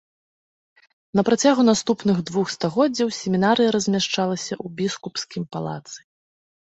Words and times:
На 1.17 1.21
працягу 1.27 1.61
наступных 1.71 2.17
двух 2.29 2.47
стагоддзяў 2.55 3.07
семінарыя 3.17 3.69
размяшчалася 3.75 4.49
ў 4.57 4.67
біскупскім 4.81 5.43
палацы. 5.57 5.99